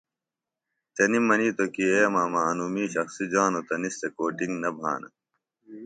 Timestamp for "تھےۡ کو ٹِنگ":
3.99-4.55